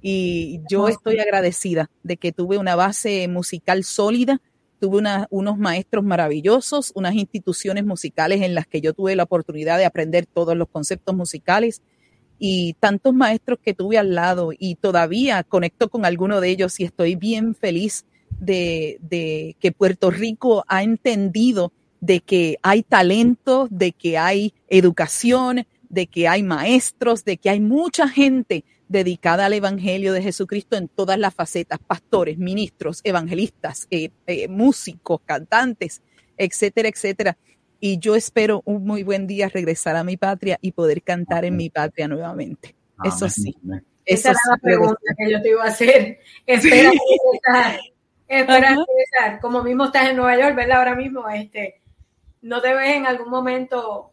[0.00, 4.40] Y yo estoy agradecida de que tuve una base musical sólida
[4.78, 9.76] tuve una- unos maestros maravillosos, unas instituciones musicales en las que yo tuve la oportunidad
[9.76, 11.82] de aprender todos los conceptos musicales
[12.38, 16.84] y tantos maestros que tuve al lado y todavía conecto con alguno de ellos y
[16.84, 18.04] estoy bien feliz
[18.38, 25.66] de, de que Puerto Rico ha entendido de que hay talento, de que hay educación,
[25.88, 30.88] de que hay maestros, de que hay mucha gente dedicada al Evangelio de Jesucristo en
[30.88, 36.02] todas las facetas, pastores, ministros, evangelistas, eh, eh, músicos, cantantes,
[36.36, 37.36] etcétera, etcétera.
[37.80, 41.56] Y yo espero un muy buen día regresar a mi patria y poder cantar en
[41.56, 42.74] mi patria nuevamente.
[43.04, 43.54] Eso sí.
[43.62, 43.84] amén.
[44.04, 46.18] Esa Eso era la pregunta que yo te iba a hacer.
[46.46, 47.80] Espera regresar.
[48.26, 49.40] Espera regresar.
[49.40, 50.78] Como mismo estás en Nueva York, ¿verdad?
[50.78, 51.80] Ahora mismo, este,
[52.42, 54.12] ¿no te ves en algún momento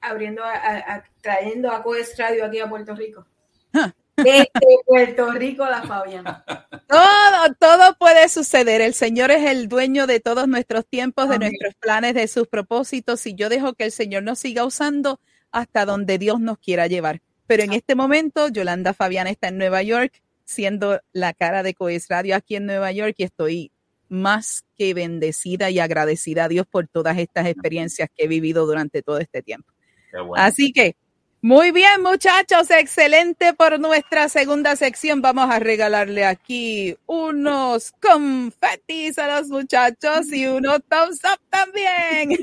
[0.00, 3.26] abriendo, a- a- a- trayendo a Coes Radio aquí a Puerto Rico?
[4.16, 4.50] Desde
[4.86, 6.24] Puerto Rico, la Fabián.
[6.86, 8.82] Todo, todo puede suceder.
[8.82, 11.48] El Señor es el dueño de todos nuestros tiempos, de Amén.
[11.52, 13.24] nuestros planes, de sus propósitos.
[13.26, 15.18] Y yo dejo que el Señor nos siga usando
[15.50, 17.22] hasta donde Dios nos quiera llevar.
[17.46, 22.08] Pero en este momento, Yolanda Fabián está en Nueva York, siendo la cara de Coes
[22.10, 23.72] Radio aquí en Nueva York, y estoy
[24.12, 29.02] más que bendecida y agradecida a Dios por todas estas experiencias que he vivido durante
[29.02, 29.72] todo este tiempo.
[30.12, 30.34] Bueno.
[30.36, 30.96] Así que,
[31.44, 35.20] muy bien, muchachos, excelente por nuestra segunda sección.
[35.20, 42.38] Vamos a regalarle aquí unos confetis a los muchachos y unos thumbs up también.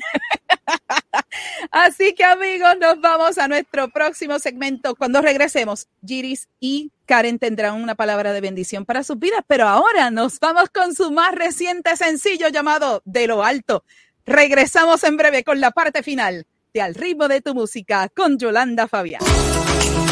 [1.71, 4.95] Así que, amigos, nos vamos a nuestro próximo segmento.
[4.95, 10.11] Cuando regresemos, Giris y Karen tendrán una palabra de bendición para sus vidas, pero ahora
[10.11, 13.85] nos vamos con su más reciente sencillo llamado De lo Alto.
[14.25, 18.87] Regresamos en breve con la parte final de Al ritmo de tu música con Yolanda
[18.87, 19.21] Fabián.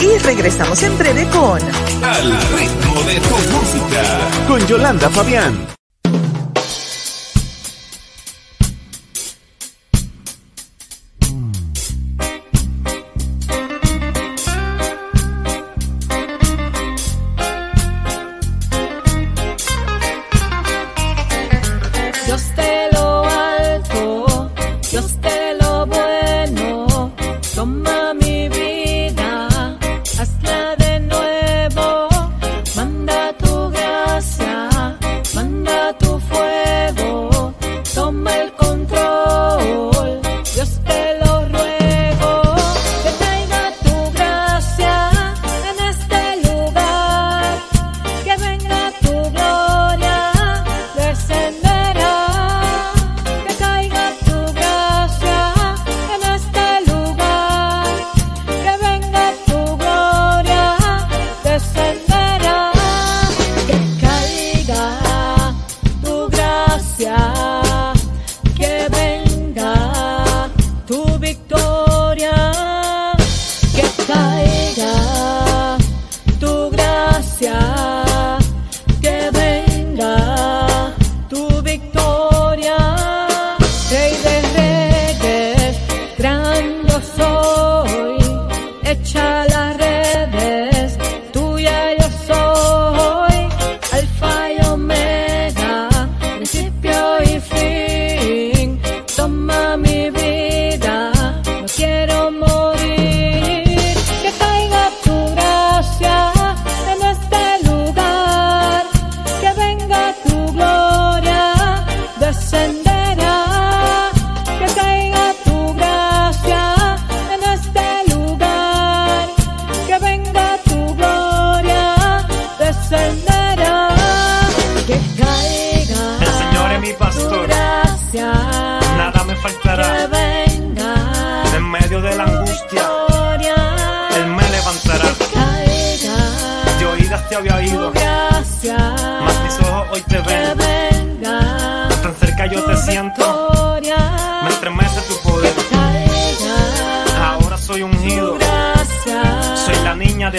[0.01, 1.61] Y regresamos en breve con
[2.03, 4.47] Al ritmo de tu música.
[4.47, 5.67] Con Yolanda Fabián.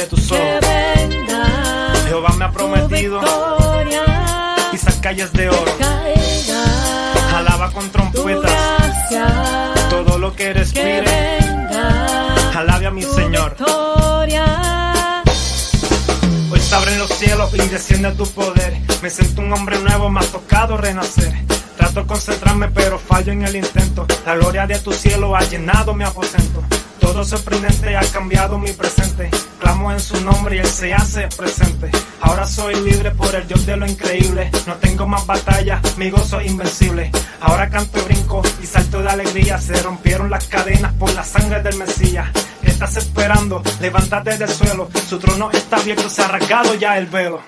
[0.09, 0.61] Tus que ojos.
[0.61, 3.21] venga Jehová me ha prometido
[4.71, 5.73] pisar calles de oro.
[7.35, 8.53] Alaba con trompetas
[9.91, 11.39] todo lo que respire.
[12.57, 13.57] Alabe a mi Señor.
[16.51, 18.79] Hoy se abren los cielos y desciende tu poder.
[19.03, 21.33] Me siento un hombre nuevo, me ha tocado renacer.
[21.77, 24.07] Trato de concentrarme, pero fallo en el intento.
[24.27, 26.63] La gloria de tu cielo ha llenado mi aposento.
[27.01, 29.31] Todo sorprendente ha cambiado mi presente.
[29.79, 31.91] En su nombre y él se hace presente.
[32.21, 34.51] Ahora soy libre por el Dios de lo increíble.
[34.67, 37.11] No tengo más batalla, mi gozo es invencible.
[37.41, 39.57] Ahora canto, brinco y salto de alegría.
[39.59, 42.29] Se rompieron las cadenas por la sangre del Mesías.
[42.61, 43.63] ¿Qué estás esperando?
[43.81, 44.91] Levántate del suelo.
[45.09, 47.41] Su trono está abierto, se ha rasgado ya el velo.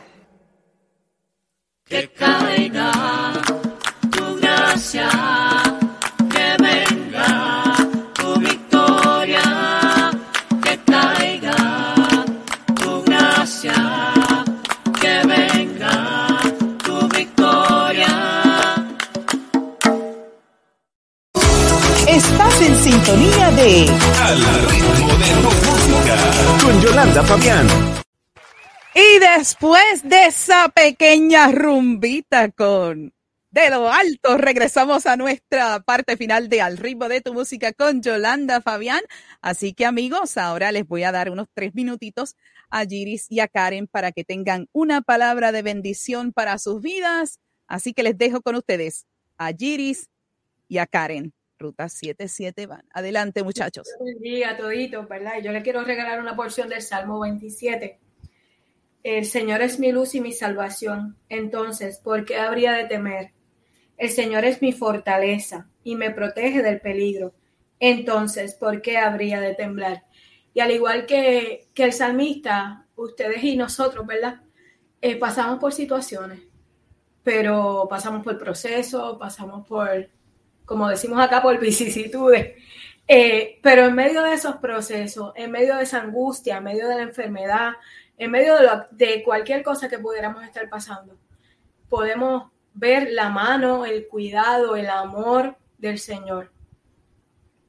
[1.84, 2.92] que caiga
[4.12, 5.08] tu gracia,
[29.40, 33.14] después de esa pequeña rumbita con
[33.50, 38.02] de lo alto, regresamos a nuestra parte final de Al ritmo de tu música con
[38.02, 39.00] Yolanda Fabián.
[39.40, 42.36] Así que amigos, ahora les voy a dar unos tres minutitos
[42.68, 47.40] a Giris y a Karen para que tengan una palabra de bendición para sus vidas.
[47.66, 49.06] Así que les dejo con ustedes
[49.38, 50.10] a Giris
[50.68, 51.32] y a Karen.
[51.58, 52.84] Ruta 77 van.
[52.92, 53.88] Adelante muchachos.
[54.04, 55.40] bendiga a toditos, ¿verdad?
[55.42, 58.09] Yo le quiero regalar una porción del Salmo 27.
[59.02, 61.16] El Señor es mi luz y mi salvación.
[61.28, 63.32] Entonces, ¿por qué habría de temer?
[63.96, 67.34] El Señor es mi fortaleza y me protege del peligro.
[67.78, 70.04] Entonces, ¿por qué habría de temblar?
[70.52, 74.40] Y al igual que, que el salmista, ustedes y nosotros, ¿verdad?
[75.00, 76.40] Eh, pasamos por situaciones,
[77.22, 80.08] pero pasamos por procesos, pasamos por,
[80.66, 82.56] como decimos acá, por vicisitudes.
[83.08, 86.96] Eh, pero en medio de esos procesos, en medio de esa angustia, en medio de
[86.96, 87.72] la enfermedad,
[88.20, 91.16] en medio de, lo- de cualquier cosa que pudiéramos estar pasando,
[91.88, 96.52] podemos ver la mano, el cuidado, el amor del Señor.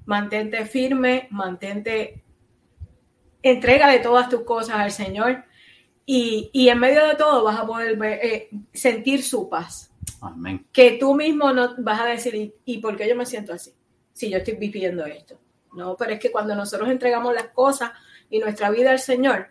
[0.05, 2.23] Mantente firme, mantente,
[3.41, 5.43] entrégale todas tus cosas al Señor
[6.05, 9.91] y, y en medio de todo vas a poder ver, eh, sentir su paz
[10.21, 10.67] Amén.
[10.73, 13.73] que tú mismo no vas a decir, ¿y, y por qué yo me siento así?
[14.13, 15.39] Si yo estoy viviendo esto.
[15.73, 17.91] No, pero es que cuando nosotros entregamos las cosas
[18.29, 19.49] y nuestra vida al Señor,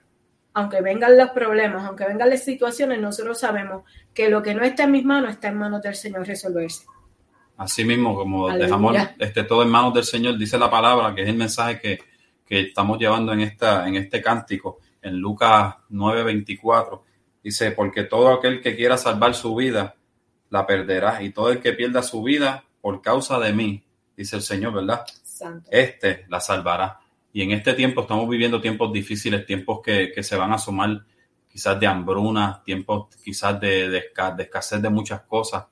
[0.52, 4.84] aunque vengan los problemas, aunque vengan las situaciones, nosotros sabemos que lo que no está
[4.84, 6.84] en mis manos está en manos del Señor resolverse.
[7.56, 8.64] Así mismo, como Aleluya.
[8.64, 11.98] dejamos este, todo en manos del Señor, dice la palabra, que es el mensaje que,
[12.46, 17.02] que estamos llevando en, esta, en este cántico, en Lucas 9:24.
[17.42, 19.94] Dice, porque todo aquel que quiera salvar su vida,
[20.50, 23.84] la perderá, y todo el que pierda su vida por causa de mí,
[24.16, 25.04] dice el Señor, ¿verdad?
[25.22, 25.68] Santo.
[25.70, 26.99] Este la salvará.
[27.32, 31.04] Y en este tiempo estamos viviendo tiempos difíciles, tiempos que, que se van a sumar
[31.48, 35.66] quizás de hambruna, tiempos quizás de, de esca- de escasez de muchas cosas.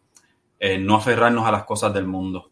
[0.59, 2.51] Eh, no aferrarnos a las cosas del mundo.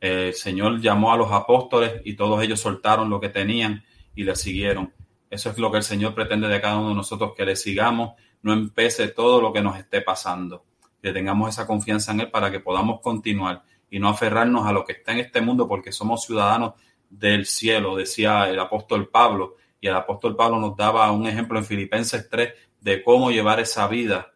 [0.00, 3.84] Eh, el Señor llamó a los apóstoles y todos ellos soltaron lo que tenían
[4.14, 4.92] y le siguieron.
[5.30, 8.12] Eso es lo que el Señor pretende de cada uno de nosotros, que le sigamos,
[8.42, 10.64] no empece todo lo que nos esté pasando,
[11.00, 14.84] que tengamos esa confianza en Él para que podamos continuar y no aferrarnos a lo
[14.84, 16.74] que está en este mundo porque somos ciudadanos
[17.12, 19.56] del cielo, decía el apóstol Pablo.
[19.80, 23.86] Y el apóstol Pablo nos daba un ejemplo en Filipenses 3 de cómo llevar esa
[23.86, 24.32] vida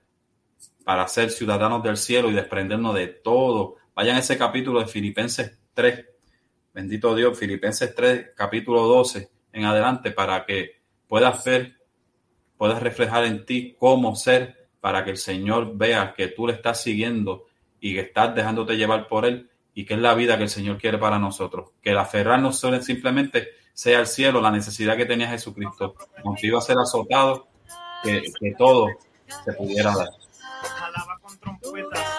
[0.84, 3.76] para ser ciudadanos del cielo y desprendernos de todo.
[3.94, 6.06] Vayan a ese capítulo de Filipenses 3.
[6.74, 11.80] Bendito Dios, Filipenses 3, capítulo 12 en adelante, para que puedas ver,
[12.58, 16.82] puedas reflejar en ti cómo ser, para que el Señor vea que tú le estás
[16.82, 17.46] siguiendo
[17.80, 20.78] y que estás dejándote llevar por Él y que es la vida que el Señor
[20.78, 21.72] quiere para nosotros.
[21.82, 25.94] Que el aferrarnos simplemente sea el cielo, la necesidad que tenía Jesucristo.
[26.42, 27.46] Iba a ser azotado,
[28.02, 28.88] que, que todo
[29.44, 30.08] se pudiera dar.
[30.80, 32.15] Alaba con trompetas.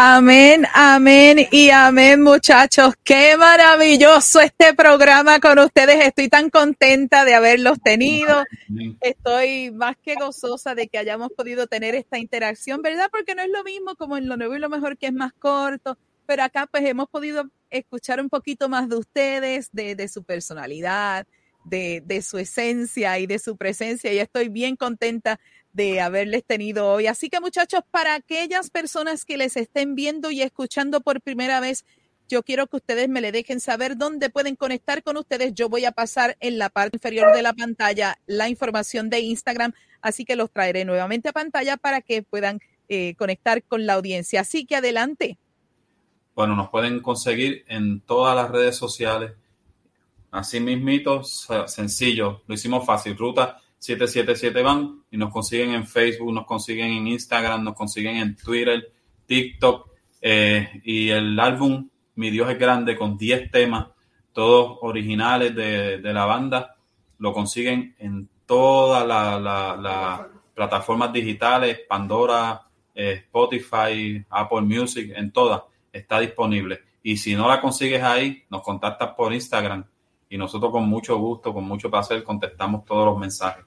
[0.00, 2.94] Amén, amén y amén, muchachos.
[3.02, 6.06] Qué maravilloso este programa con ustedes.
[6.06, 8.44] Estoy tan contenta de haberlos tenido.
[9.00, 13.08] Estoy más que gozosa de que hayamos podido tener esta interacción, ¿verdad?
[13.10, 15.32] Porque no es lo mismo como en lo nuevo y lo mejor que es más
[15.32, 20.22] corto, pero acá pues hemos podido escuchar un poquito más de ustedes, de, de su
[20.22, 21.26] personalidad,
[21.64, 25.40] de, de su esencia y de su presencia y estoy bien contenta
[25.72, 27.06] de haberles tenido hoy.
[27.06, 31.84] Así que muchachos, para aquellas personas que les estén viendo y escuchando por primera vez,
[32.28, 35.54] yo quiero que ustedes me le dejen saber dónde pueden conectar con ustedes.
[35.54, 39.72] Yo voy a pasar en la parte inferior de la pantalla la información de Instagram,
[40.02, 44.40] así que los traeré nuevamente a pantalla para que puedan eh, conectar con la audiencia.
[44.42, 45.38] Así que adelante.
[46.34, 49.32] Bueno, nos pueden conseguir en todas las redes sociales.
[50.30, 53.16] Así mismito, se- sencillo, lo hicimos fácil.
[53.16, 58.36] Ruta 777 van y nos consiguen en Facebook, nos consiguen en Instagram, nos consiguen en
[58.36, 58.92] Twitter,
[59.26, 63.88] TikTok eh, y el álbum Mi Dios es Grande con 10 temas
[64.32, 66.76] todos originales de, de la banda.
[67.18, 75.30] Lo consiguen en todas las la, la plataformas digitales, Pandora, eh, Spotify, Apple Music, en
[75.30, 75.62] todas
[75.92, 76.80] está disponible.
[77.02, 79.84] Y si no la consigues ahí, nos contactas por Instagram
[80.28, 83.64] y nosotros con mucho gusto, con mucho placer, contestamos todos los mensajes.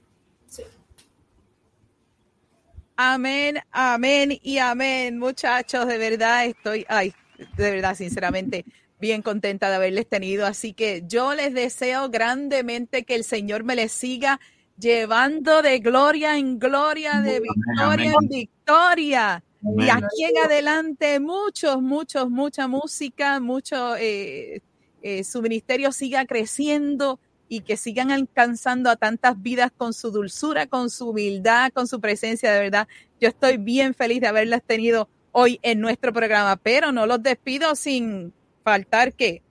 [2.95, 5.87] Amén, amén y amén, muchachos.
[5.87, 7.13] De verdad estoy, ay,
[7.57, 8.65] de verdad, sinceramente,
[8.99, 10.45] bien contenta de haberles tenido.
[10.45, 14.39] Así que yo les deseo grandemente que el Señor me les siga
[14.77, 19.43] llevando de gloria en gloria, de victoria en victoria.
[19.77, 24.61] Y aquí en adelante, muchos, muchos, mucha música, mucho, eh,
[25.03, 27.19] eh, su ministerio siga creciendo
[27.51, 31.99] y que sigan alcanzando a tantas vidas con su dulzura, con su humildad, con su
[31.99, 32.87] presencia, de verdad.
[33.19, 37.75] Yo estoy bien feliz de haberlas tenido hoy en nuestro programa, pero no los despido
[37.75, 38.33] sin
[38.63, 39.41] faltar que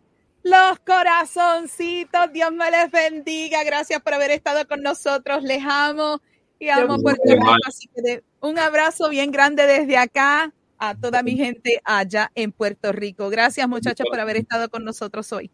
[0.42, 3.64] los corazoncitos, Dios me les bendiga.
[3.64, 5.42] Gracias por haber estado con nosotros.
[5.42, 6.22] Les amo
[6.58, 7.54] y amo Puerto Rico.
[7.68, 12.92] Así que un abrazo bien grande desde acá a toda mi gente allá en Puerto
[12.92, 13.28] Rico.
[13.28, 15.50] Gracias, muchachos, por haber estado con nosotros hoy.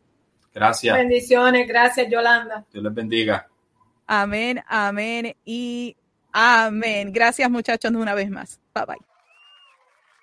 [0.57, 0.97] Gracias.
[0.97, 2.65] Bendiciones, gracias, Yolanda.
[2.73, 3.47] Dios les bendiga.
[4.07, 5.95] Amén, amén y
[6.33, 7.13] amén.
[7.13, 8.59] Gracias, muchachos, una vez más.
[8.75, 8.97] Bye bye.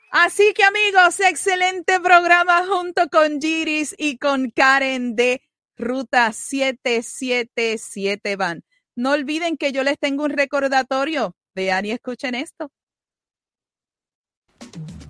[0.10, 5.44] Así que amigos, excelente programa junto con Giris y con Karen de
[5.78, 8.64] Ruta 777 Van.
[8.96, 11.36] No olviden que yo les tengo un recordatorio.
[11.54, 12.72] Vean y escuchen esto.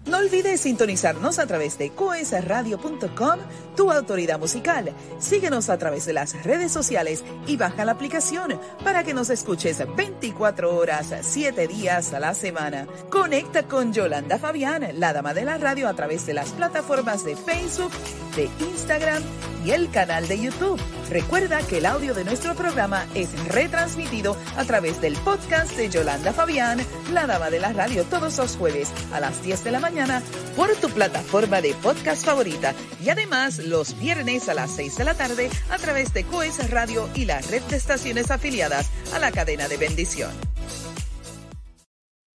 [0.06, 3.40] No olvides sintonizarnos a través de coesradio.com,
[3.76, 4.94] tu autoridad musical.
[5.20, 9.84] Síguenos a través de las redes sociales y baja la aplicación para que nos escuches
[9.96, 12.88] 24 horas, 7 días a la semana.
[13.10, 17.36] Conecta con Yolanda Fabián, la dama de la radio, a través de las plataformas de
[17.36, 17.92] Facebook,
[18.36, 19.24] de Instagram
[19.66, 20.80] y el canal de YouTube.
[21.10, 26.34] Recuerda que el audio de nuestro programa es retransmitido a través del podcast de Yolanda
[26.34, 26.80] Fabián,
[27.12, 30.22] la dama de la radio, todos los jueves a las 10 de la mañana
[30.56, 35.14] por tu plataforma de podcast favorita y además los viernes a las 6 de la
[35.16, 39.68] tarde a través de Coes Radio y la red de estaciones afiliadas a la cadena
[39.68, 40.32] de bendición.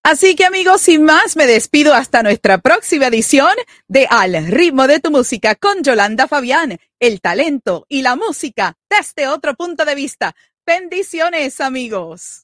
[0.04, 3.50] Así que amigos, sin más, me despido hasta nuestra próxima edición
[3.88, 9.28] de Al ritmo de tu música con Yolanda Fabián, el talento y la música desde
[9.28, 10.36] otro punto de vista.
[10.64, 12.44] Bendiciones amigos.